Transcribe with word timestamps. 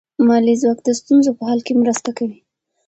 مالي 0.27 0.55
ځواک 0.61 0.79
د 0.83 0.89
ستونزو 0.99 1.31
په 1.37 1.43
حل 1.49 1.59
کې 1.65 1.73
مرسته 1.81 2.09
کوي. 2.17 2.37